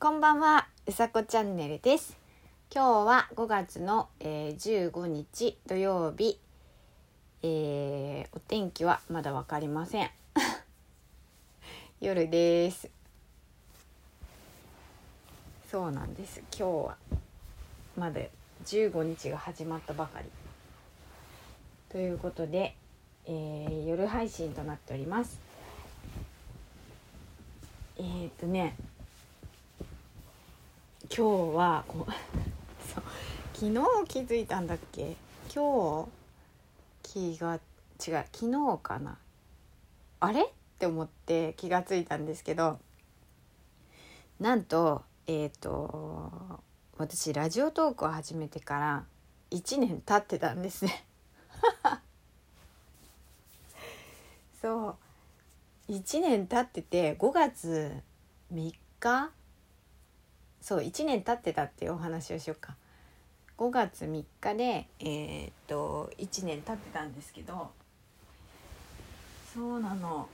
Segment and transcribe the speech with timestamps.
[0.00, 2.16] こんばんは、うさこチャンネルです。
[2.72, 6.38] 今日は5月の、えー、15日土曜日、
[7.42, 10.10] えー、お天気はまだわかりません。
[12.00, 12.88] 夜です。
[15.68, 16.42] そうなんです。
[16.56, 16.96] 今日は
[17.96, 18.20] まだ
[18.66, 20.30] 15日が始まったばかり。
[21.88, 22.76] ということで、
[23.26, 25.40] えー、夜配信となっております。
[27.96, 28.76] えー、っとね
[31.10, 32.12] 今日はこう
[32.92, 33.04] そう
[33.54, 33.72] 昨日
[34.06, 35.16] 気づいたんだっけ？
[35.52, 36.08] 今日
[37.02, 37.60] 気が違う
[38.32, 39.18] 昨日かな？
[40.20, 40.42] あれ？
[40.42, 40.46] っ
[40.78, 42.78] て思って気がついたんですけど
[44.38, 46.60] なんとえっ、ー、と
[46.98, 49.04] 私ラジオトークを始めてから
[49.50, 51.04] 1年経ってたんですね。
[54.60, 54.96] そ
[55.88, 58.02] う1年経ってて5月
[58.52, 59.30] 3日
[60.60, 62.76] そう1年経ってたっていうお話をしようか。
[63.56, 67.72] 5月3日でえー、っと1年経ってたんですけど
[69.52, 70.28] そうなの。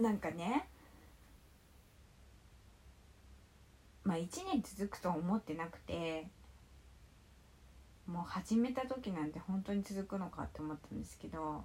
[0.00, 0.68] なんかね
[4.04, 6.26] まあ1年続くと思ってなくて
[8.06, 11.62] もう始めた時なんて本当に続くのかって思ったんですけど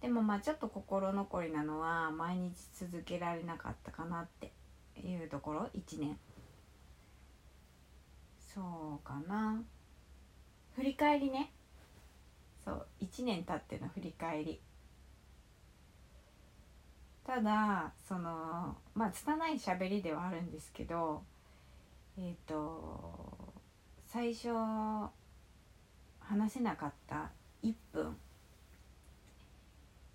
[0.00, 4.52] でもまあちょっと心残りなのは毎日続けられなかったかなって。
[5.00, 6.18] いうところ？1年。
[8.38, 9.62] そうかな。
[10.74, 11.52] 振り返りね。
[12.64, 14.60] そう1年経っての振り返り。
[17.24, 21.22] ただそのまあ拙い喋りではあるんですけど
[22.18, 23.54] えっ、ー、と
[24.06, 24.48] 最初
[26.18, 27.30] 話せなかった
[27.62, 28.16] 1分、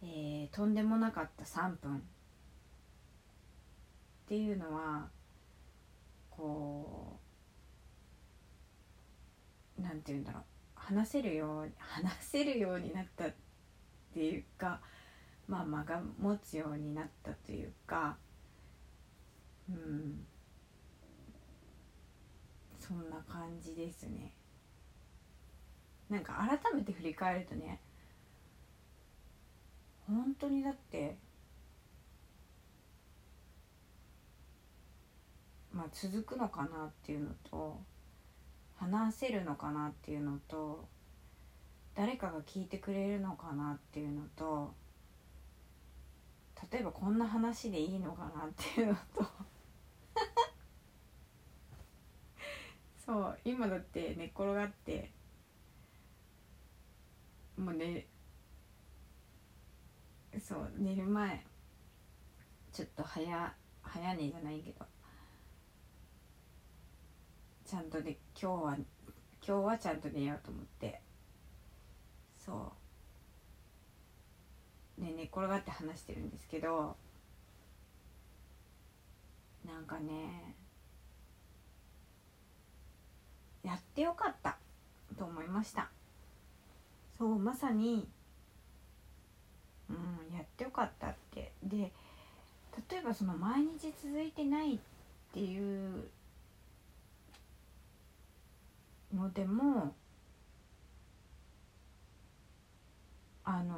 [0.02, 2.04] えー、とんでもなかった3分。
[4.26, 5.08] っていうのは
[6.32, 7.20] こ
[9.78, 10.44] うなんて言うんだろう。
[10.76, 13.34] 話せるように話せるようになったっ
[14.14, 14.82] ていうか
[15.48, 18.18] まあ間が持つようになったというか
[19.70, 20.26] うん。
[22.80, 24.32] そんな感じですね。
[26.10, 27.80] なんか改めて振り返るとね
[30.08, 31.18] 本当にだって
[35.92, 37.80] 続くのかなっていうのと
[38.78, 40.86] 話せるのかなっていうのと
[41.96, 44.74] 誰かが聞いてくれるのかなっていうのと
[46.72, 49.26] 例えばこんな話でいいのかなっていうのと。
[53.06, 55.12] そう今だって寝っ転がって
[57.58, 58.08] もう寝
[60.40, 61.46] そう寝る前
[62.74, 64.95] ちょっと早早寝じゃないけど。
[67.76, 68.78] ゃんとで今日は
[69.46, 71.02] 今日はちゃんと寝ようと思って。
[72.38, 72.74] そ
[74.98, 75.02] う。
[75.02, 76.96] ね寝転がって話してるんですけど。
[79.66, 80.56] なんかね
[83.64, 84.58] やってよかった
[85.18, 85.90] と思いました。
[87.18, 88.08] そうまさに
[89.90, 91.52] うんやってよかったって。
[91.64, 91.92] で
[92.90, 94.80] 例えばその毎日続いてないっ
[95.34, 96.10] ていう
[99.16, 99.96] のでも
[103.44, 103.78] あのー、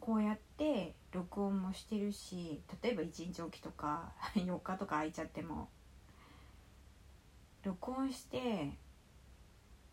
[0.00, 5.68] こうやって録音もしてるし例えば1日おきとか 4日とか空いちゃっても
[7.64, 8.72] 録音して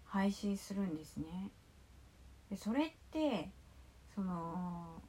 [0.06, 1.52] 配信するんですね。
[2.50, 3.50] でそれって
[4.14, 5.02] その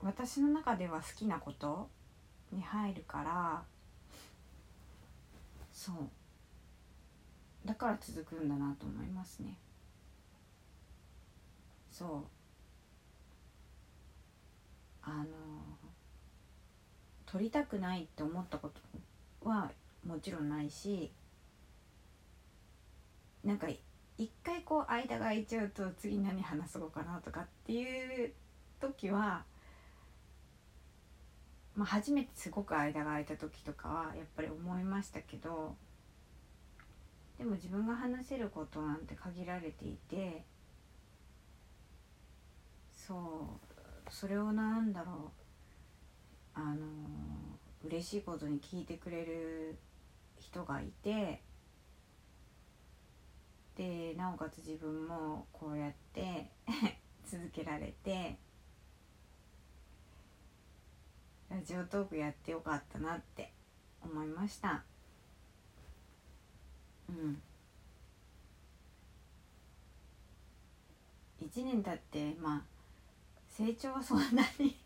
[0.00, 1.88] 私の中では好きなこと
[2.52, 3.62] に入るから
[5.72, 5.96] そう
[7.68, 9.54] だから続くんだなと思いますね。
[11.92, 12.24] そう。
[15.02, 15.26] あの
[17.26, 18.70] 撮りたくないって思ったこ
[19.42, 19.70] とは
[20.06, 21.12] もちろんないし
[23.44, 23.68] なんか
[24.16, 28.32] 一回こう間が空いちゃうと次何話そうかなとかっていう
[28.80, 29.44] 時は、
[31.76, 35.76] まあ、初めてすごく間が空いた時とかはやっぱり思いましたけど
[37.38, 40.44] でも自分が話せることなんて限られていて
[42.94, 43.60] そ
[44.06, 45.48] うそれをなんだろう。
[46.60, 46.76] あの
[47.84, 49.78] 嬉しいことに聞いてくれる
[50.40, 51.40] 人がいて
[53.76, 56.50] でなおかつ自分もこうやって
[57.24, 58.36] 続けられて
[61.48, 63.52] ラジオトークやってよかったなって
[64.02, 64.84] 思いました。
[67.08, 67.42] うん。
[71.40, 72.62] 1年経ってまあ
[73.48, 74.76] 成長はそんなに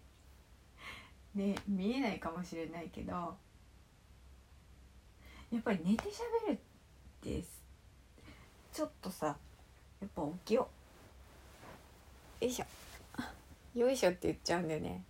[1.35, 3.13] ね見えないかもしれないけど
[5.51, 6.61] やっぱり寝てしゃべるっ
[7.21, 7.45] て
[8.73, 9.37] ちょっとさ
[10.01, 10.69] やっぱ起きよ
[12.41, 12.45] う。
[12.45, 12.67] よいしょ。
[13.79, 15.05] よいしょって言っちゃうんだよね。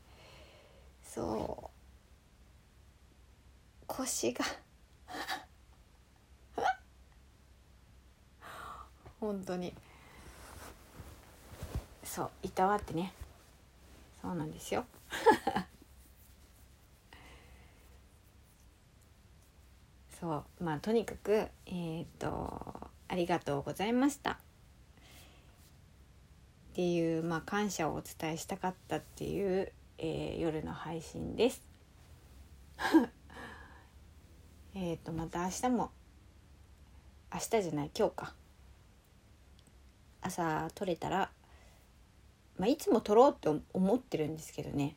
[1.03, 1.71] そ
[3.81, 3.85] う。
[3.87, 4.45] 腰が
[9.23, 9.73] 本当に。
[12.03, 13.13] そういたわってね。
[14.21, 14.85] そうなんですよ。
[20.19, 24.33] そうまあとにかくえっ、とありがとうございました。
[24.33, 24.39] っ
[26.75, 31.63] ていうまあ感謝をお伝えしたかったっていう、えー、夜の配信です。
[34.75, 35.93] えっとまた明日も。
[37.33, 38.42] 明日じゃない今日か。
[40.23, 41.31] 朝撮れたら、
[42.59, 44.97] まあ、いつも撮ろうって思ってるんですけどね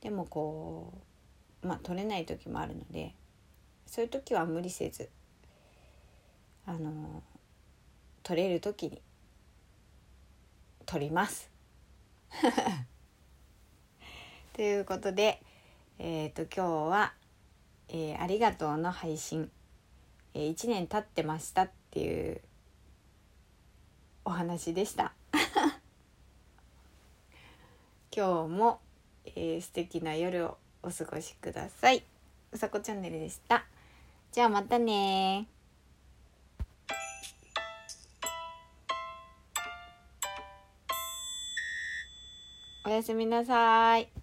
[0.00, 0.92] でもこ
[1.62, 3.14] うまあ撮れない時もあるので
[3.86, 5.08] そういう時は無理せず
[6.66, 7.22] あの
[8.22, 9.02] 撮れる時に
[10.86, 11.50] 撮ります。
[14.52, 15.42] ということで、
[15.98, 17.14] えっ、ー、と今日は、
[17.88, 19.50] えー、ありがとうの配信、
[20.34, 22.40] えー、1年経ってましたっていう
[24.24, 25.12] お話でした。
[28.14, 28.80] 今日も、
[29.24, 32.04] えー、素敵な夜をお過ごしください。
[32.52, 33.64] うさこチャンネルでした。
[34.30, 35.46] じゃあまたね
[42.84, 44.21] おやすみなさい。